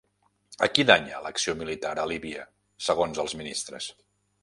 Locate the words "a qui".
0.67-0.85